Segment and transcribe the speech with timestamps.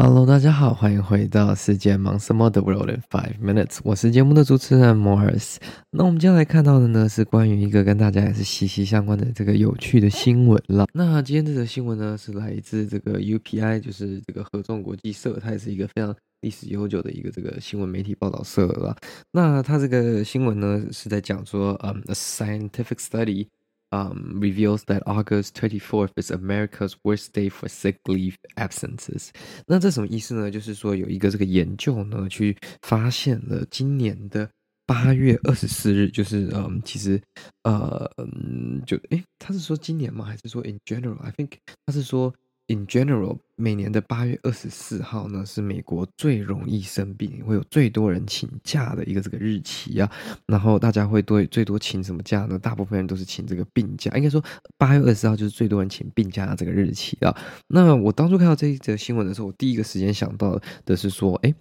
[0.00, 5.56] Hello，大家好，欢迎回到世界忙什么的 World in Five Minutes，我是节目的主持人 Morris。
[5.90, 10.86] 那我们今天来看到的呢，是关于一个跟大家也是息息相关的这个有趣的新闻了。
[10.94, 18.96] 那今天这则新闻呢，是来自这个 UPI，就是这个合众国际社，它也是一个非常历史悠久的一个这个新闻媒体报道社了。
[19.32, 23.48] 那它这个新闻呢，是在讲说，嗯，a scientific study。
[23.90, 29.30] Um, reveals that August 24th is America's worst day for sick leave absences。
[29.66, 30.50] 那这什么意思呢？
[30.50, 34.50] 就是说有一个这个研究呢，去发现了今年的
[34.84, 37.18] 八月二十四日，就是嗯，其实
[37.62, 38.10] 呃，
[38.84, 40.26] 就诶，他是说今年吗？
[40.26, 41.52] 还是说 in general？I think
[41.86, 42.34] 他是说。
[42.70, 50.10] In general，每年的八月二十四号呢，是美国最容易生病，会有最多人请假的一个这个日期啊。
[50.46, 52.58] 然后大家会对最多请什么假呢？
[52.58, 54.14] 大部分人都是请这个病假。
[54.16, 54.44] 应该说，
[54.76, 57.34] 八月二十号就是最多人请病假的这个日期啊。
[57.68, 61.54] 那我当初看到这一则新闻的时候，我第一个时间想到的是说，诶。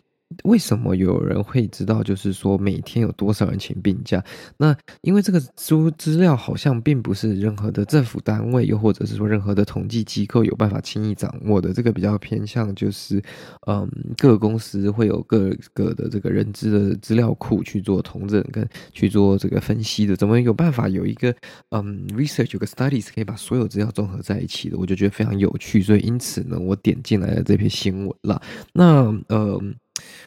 [0.43, 2.03] 为什么有人会知道？
[2.03, 4.23] 就是说每天有多少人请病假？
[4.57, 11.73] 那因为这个资资料好像并不是任何的政府单位，又或者是说任何的统计机构有办法轻易掌握的。
[11.73, 13.21] 这个比较偏向就是，
[13.67, 20.15] 嗯，各个公司会有各个的这个人资的资料库去做统整跟去做这个分析的。
[20.15, 21.33] 怎么有办法有一个
[21.69, 24.77] 嗯 research 有个 studies 可以把所有资料综合在一起的？
[24.77, 28.41] 我就觉得非常有趣，所以因此呢，我点进来了这篇新闻了。
[28.73, 29.75] 那嗯。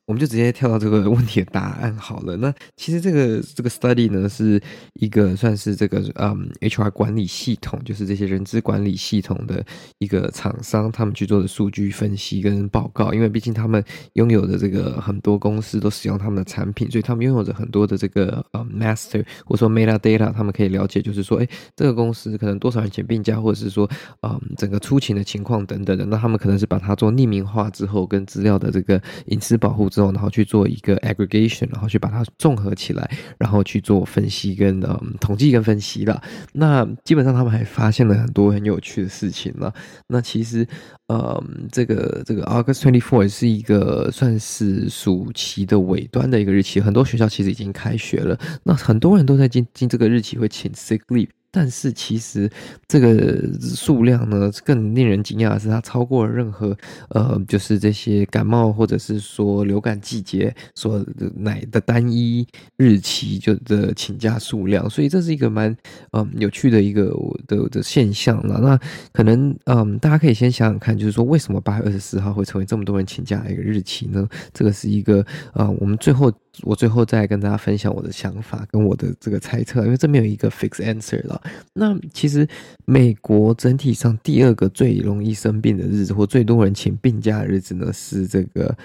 [0.06, 2.36] 我们就直接跳到这个问题的答案好了。
[2.36, 4.60] 那其实这个这个 study 呢，是
[4.94, 9.64] 一个算是这个嗯 HR 管理系统，就是这些人资管理系统的
[9.98, 13.12] 一个厂商，他们去做的数据分析跟报告。
[13.12, 13.82] 因为毕竟他们
[14.14, 23.88] 拥有的这个很多公司都使用他们的产品，所以他们拥有着很多的这个呃 master 或者说 metadata，他们可以了解，就是说，哎，这个公司可能多少人请病假，或者是说
[24.22, 26.04] 嗯整个出勤的情况等等的。
[26.06, 33.08] 那他们可能是把它做匿名化之后，跟资料的这个隐私保保护之后，然后去做一个 aggregation，然后去把它综合起来，
[33.38, 36.20] 然后去做分析跟嗯统计跟分析的。
[36.52, 39.72] 那基本上他们还发现了很多很有趣的事情了。
[40.08, 40.66] 那其实，
[41.06, 48.36] 嗯，这个这个 August twenty four 是一个算是暑期的尾端的一个日期，很多学校其实已经开学了。
[48.64, 51.28] 那很多人都在进进这个日期会请 sick leave。
[51.52, 52.48] 但是其实
[52.86, 56.76] 这个数量呢，更令人惊讶的是，它超过了任何
[57.08, 62.46] 呃，就是这些感冒或者是说流感季节所乃的单一
[62.76, 65.76] 日期就的请假数量，所以这是一个蛮
[66.12, 67.12] 嗯有趣的一个
[67.46, 68.60] 的的现象了。
[68.60, 68.78] 那
[69.12, 74.28] 可能嗯，大家可以先想想看，就是说为什么八月二十四号会成为这么多人请假的一个日期呢？
[74.52, 76.32] 这个是一个啊、我们最后。
[76.62, 81.40] 我最后再跟大家分享我的想法跟我的这个猜测，因为这没有一个 fix answer 了。
[81.72, 82.46] 那其实
[82.84, 88.76] 美国整体上第二个最容易生病的日子，或最多人请病假的日子呢，是这个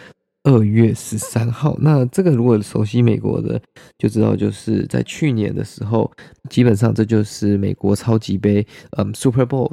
[0.44, 1.76] 二月十三号。
[1.80, 3.60] 那这个如果熟悉美国的
[3.98, 6.12] 就知道，就是在去年的时候，
[6.50, 8.66] 基本上这就是美国超级杯，
[8.98, 9.72] 嗯，Super Bowl。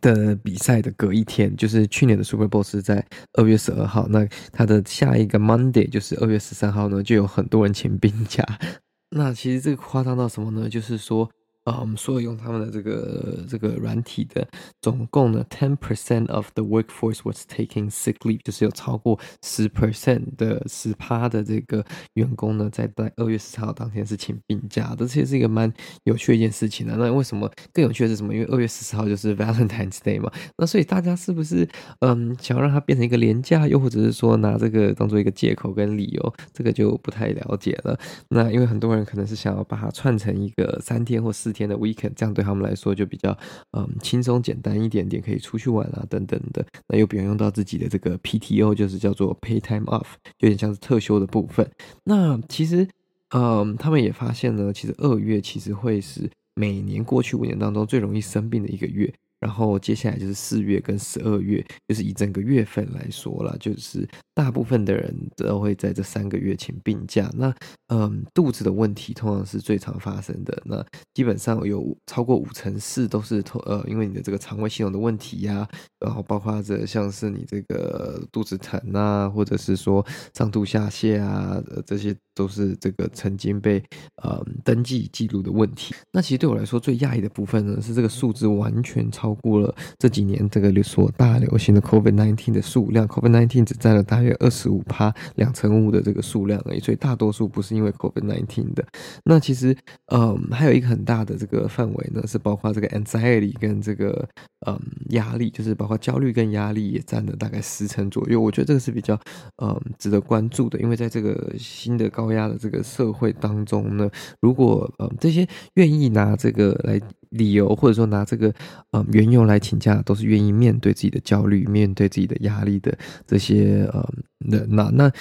[0.00, 3.04] 的比赛的隔一天，就是去年的 Super Bowl 是在
[3.34, 8.46] 二月十二号，那他的下一个 Monday 就是二月十三号呢，就有很多人请病假。
[9.14, 10.68] 那其实这个夸张到什么呢？
[10.68, 11.30] 就是说。
[11.64, 14.46] 啊，我们所有用他们的这个这个软体的，
[14.80, 21.84] 总共呢，ten percent of the workforce was taking sick leave，就是有超过十 percent 的十趴的这个
[22.14, 25.72] 员工呢，在在二月十四号当天是请病假的，这其实是一个蛮
[26.02, 26.96] 有趣的一件事情的。
[26.96, 28.34] 那为什么更有趣的是什么？
[28.34, 31.68] 因为二月十四号就是 Valentine's Day 嘛，那所以大家是不是
[32.00, 36.34] 嗯想要让它变成一个连假，又或者是说拿这个当做一个借口跟理由？
[36.52, 37.96] 这个就不太了解了。
[38.28, 43.36] 那因为很多人可能是想要把它串成一个三天或四天的 weekend，这样对他们来说就比较
[43.72, 50.06] 嗯轻松简单一点点，可以出去玩啊等等的，那又不用用到自己的这个 PTO，就是叫做 pay time off，
[50.38, 51.70] 有点像是特休的部分。
[52.04, 52.88] 那其实
[53.34, 59.12] 嗯，他们也发现呢，其实二月其实会是每年过去五年当中最容易生病的一个月。
[59.42, 67.28] 然后接下来就是四月跟十二月，就是以整个月份来说了，就是大部分的人都会在这三个月请病假。
[67.34, 67.52] 那
[67.88, 70.62] 嗯，肚子的问题通常是最常发生的。
[70.64, 70.80] 那
[71.12, 75.68] 基本上有超过五成四都是呃，因为你的这个肠胃系统的问题呀、
[75.98, 83.82] 然后包括着像是你这个肚子疼啊，或者是说上吐下泻啊，这些都是这个曾经被
[84.22, 85.92] 呃登记记录的问题。
[86.12, 89.31] 那其实对我来说最讶异的部分呢，是这个数字完全超。
[89.34, 98.84] 过了这几年这个所大流行的 COVID-19 的数量，COVID-19 只占了大约二十五趴两成五的这个数量而已，所以大多数不是因为 COVID-19 的。
[99.24, 99.76] 那其实，
[100.12, 104.28] 嗯，还有一个很大的这个范围呢，是包括这个 anxiety 跟这个
[104.66, 104.78] 嗯
[105.10, 108.40] 压力，就是包括焦虑跟压力也占了大概十成左右。
[108.40, 109.18] 我觉得这个是比较
[109.62, 117.00] 嗯值得关注的，因为在这个新的高压的这个社会当中呢，如果嗯这些愿意拿这个来
[117.32, 118.54] 理由，或者说拿这个
[118.92, 122.96] 嗯缘由来请假，都是愿意面对自己的焦虑、面对自己的压力的
[123.26, 124.02] 这些嗯
[124.50, 125.12] 人呐，那。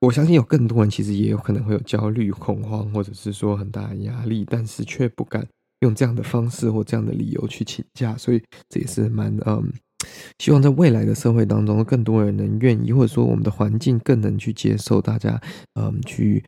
[0.00, 5.44] 我相信有更多人其实也有可能会有焦虑、恐慌，或者是说很大的压力，但是却不敢
[5.80, 9.72] 用这样的方式或这样的理由去请假，所以这也是蛮嗯，
[10.38, 15.40] 希望在未来的社会当中，更多人能愿意，或者说我们的环境更能去接受大家
[15.74, 16.44] 嗯去。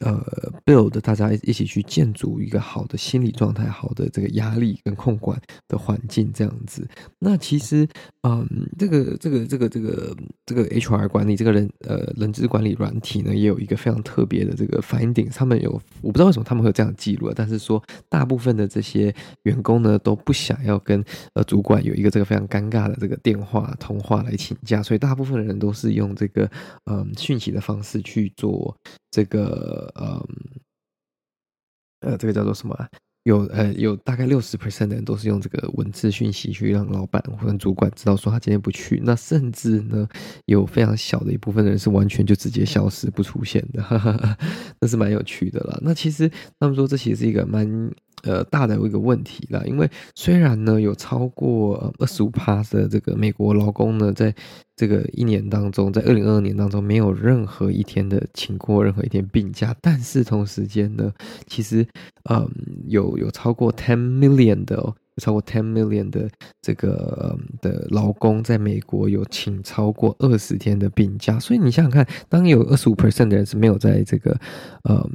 [0.00, 0.20] 呃
[0.64, 6.86] ，build 大家一起去建筑一个好的心理状态，好的这个压力跟控管的环境，这样子。
[7.18, 7.86] 那其实，
[8.22, 8.44] 嗯，
[8.76, 15.30] 这个这个这个这个这个 HR 管理这个人呃人资管理软体呢，也有一个非常特别的这个 finding。
[15.32, 15.70] 他们有
[16.02, 19.14] 我不知道为什么他们会有这样记录，但是说大部分的这些
[19.44, 21.04] 员工呢都不想要跟
[21.34, 26.50] 呃主管有一个这个非常尴尬的这个电话通话来请假，所以大部分的人都是用这个
[26.90, 28.76] 嗯讯息的方式去做
[29.14, 29.92] 这个。
[29.94, 30.26] 呃，
[32.00, 32.76] 呃，这个叫做什么？
[33.22, 39.00] 有呃，有大概六十 percent 的人都是用这个文字讯息去让老板或者主管知道说他今天不去。
[39.02, 40.06] 那甚至呢，
[40.44, 44.36] 有非常小的一部分的人是完全就直接消失不出现的，哈哈哈，
[44.80, 45.78] 那是蛮有趣的啦。
[45.80, 46.28] 那其实
[46.58, 47.90] 他们说这其实是一个蛮。
[48.24, 54.34] 呃，大的一个问题啦，因为虽然呢有超过二十五趴的这个美国劳工呢，在
[54.74, 61.12] 这个一年当中，在二零二二年当中没有任何一天的请过任何一天病假，但是同时间呢，
[61.46, 61.86] 其实
[62.30, 62.48] 嗯
[62.86, 64.94] 有有超过 ten million 的哦。
[65.22, 66.28] 超过 ten million 的
[66.60, 74.36] 这个的劳工在美国有请超过二十天的病假，所以你想想看，当有二十五 percent 的人是没有在这个
[74.82, 75.08] 呃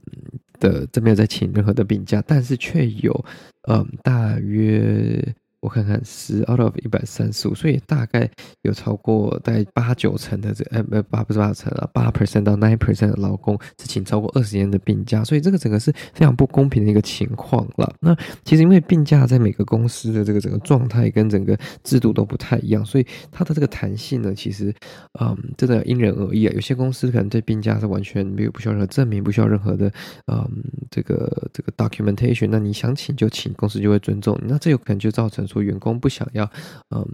[0.59, 3.25] 的这没有在请任何的病假，但是却有
[3.67, 5.35] 嗯大约。
[5.61, 8.29] 我看看十 out of 一百三十五，所以大概
[8.61, 17.93] 有超过大概八九成的这呃不八不是八成啊，八 percent 到 nine percent 的劳工是请超过二十天的病假，所以这个整个是非常不公平的一个情况了。
[17.99, 18.15] 那
[18.45, 24.73] 其实因为病假在每个公司的这个整个状态跟整个制度都不太一样，所以它的这个弹性呢，其实
[25.19, 26.53] 嗯真的因人而异啊。
[26.55, 29.91] 有些公司可能对病假是完全没有不需要任何证明，不需要任何的
[30.31, 30.49] 嗯
[30.89, 34.39] 这个这个 documentation，那你想请就请，公司就会尊重。
[34.47, 35.48] 那这有可能就造成。
[35.49, 36.49] 说员工不想要，
[36.95, 37.05] 嗯，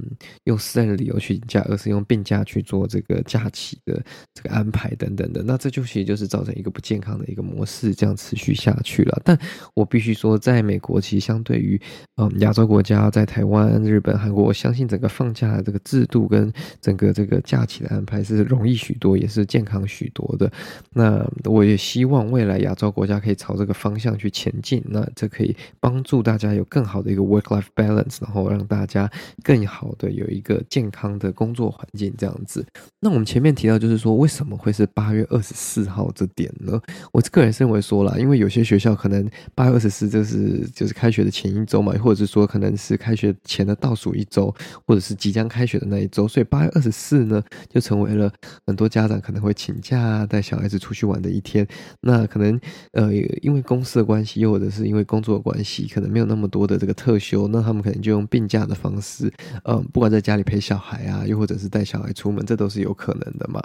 [0.44, 4.04] 用私人的理由去请假，而是用病假去做这个假期的
[4.34, 9.22] 这个安排等等的，那这就其实就是造成一个不健康的一个模式，这样持续下去了。
[9.24, 9.38] 但
[9.74, 11.80] 我必须说，在美国，其实相对于
[12.18, 20.52] 嗯亚洲国家，在台湾、日本、韩国，我相信整个放假的这个制度跟整个这个假期的安排是容易许多，也是健康许多的。
[20.92, 28.25] 那我也希望未来亚洲国家可以朝这个方向去前进，那这可以帮助大家有更好的一个 work-life balance。
[28.26, 29.10] 然后让大家
[29.44, 32.66] 更好的有一个健康的工作环境，这样子。
[33.00, 36.82] 那我们前面提到，就是说为什么会是八月二十四号这点呢？
[37.12, 44.54] 我个人认为说啦，因为有些学校可能八月二十四就是就是开学的前一周嘛，或者是说可能是开学前的倒数一周，
[44.88, 48.32] 或者是即将开学的那一周，所以八月二十四呢就成为了
[48.66, 51.68] 很多家长可能会请假带小孩子出去玩的一天。
[52.02, 52.60] 那可能
[52.94, 59.32] 呃因为公司的关系，又或者是因为工作的关系，可能没有那么多的这个特休，那他们可能就用病假的方式，
[59.66, 63.62] 嗯，不管在家里陪小孩啊，又或者是带小孩出门，这都是有可能的嘛。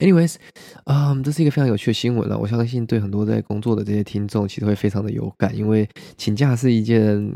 [0.00, 0.36] Anyways，
[0.84, 2.38] 嗯，这是一个非常有趣的新闻了。
[2.38, 7.32] 我相信对很多在工作的这些听众，其实会非常的有感，因为请假是一件，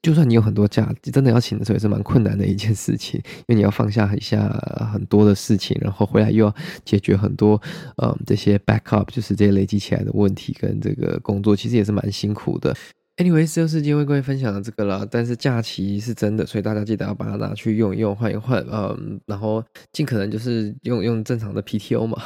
[0.00, 4.48] 就算你有很多假，真的要请的时候也是蛮困难的一件事情，因为你要放下一下
[4.92, 7.60] 很多的事情，然后回来又要解决很多，
[8.02, 12.74] 嗯，这些 backup，就是这些累积起来的问题跟这个工作，其实也是蛮辛苦的。
[13.18, 19.60] Anyway，就是今天为各位分享的这个啦，但是假期是真的，所以大家记得要把它拿去用一用，换一换，嗯，然后
[19.92, 22.16] 尽可能就是用用正常的 PTO 嘛，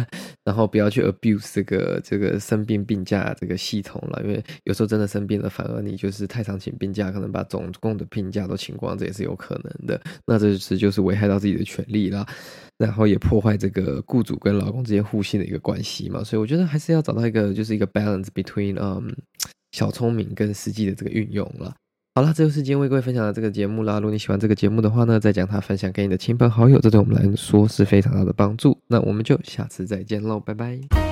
[0.44, 9.98] 然后不要去 abuse 这个这个生病病假这个系统了，因为有时候真的生病了，反而你就是太常请病假，可能把总共的病假都请光，这也是有可能的。
[10.26, 12.26] 那这是就是危害到自己的权利啦，
[12.76, 19.16] 然后也破坏这个雇主跟劳工之间互信的一个关系嘛，所以我觉得还是要找到一个就是一个 balance between 嗯。
[19.72, 21.74] 小聪明跟实际的这个运用了。
[22.14, 23.94] 好了，这就是今天为各位分享的这个节目啦。
[23.94, 28.78] 如果你喜欢这个节目的话呢，再将它分享给你的亲朋好友，这对我们来说是非常大的帮助。
[28.86, 31.11] 那我们就下次再见喽，拜拜。